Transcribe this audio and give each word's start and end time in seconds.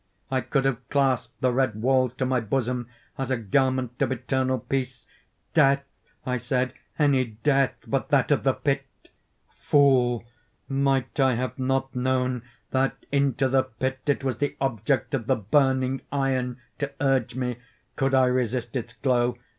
I 0.31 0.41
could 0.41 0.65
have 0.65 0.89
clasped 0.89 1.39
the 1.41 1.53
red 1.53 1.75
walls 1.79 2.15
to 2.15 2.25
my 2.25 2.39
bosom 2.39 2.87
as 3.19 3.29
a 3.29 3.37
garment 3.37 4.01
of 4.01 4.11
eternal 4.11 4.57
peace. 4.57 5.05
"Death," 5.53 5.83
I 6.25 6.37
said, 6.37 6.73
"any 6.97 7.23
death 7.25 7.75
but 7.85 8.09
that 8.09 8.31
of 8.31 8.41
the 8.41 8.53
pit!" 8.53 8.85
Fool! 9.59 10.23
might 10.67 11.19
I 11.19 11.35
have 11.35 11.59
not 11.59 11.95
known 11.95 12.41
that 12.71 12.97
into 13.11 13.47
the 13.47 13.61
pit 13.61 13.99
it 14.07 14.23
was 14.23 14.37
the 14.39 14.55
object 14.59 15.13
of 15.13 15.27
the 15.27 15.35
burning 15.35 16.01
iron 16.11 16.59
to 16.79 16.91
urge 16.99 17.35
me? 17.35 17.57
Could 17.95 18.15
I 18.15 18.25
resist 18.25 18.75
its 18.75 18.93
glow? 18.93 19.37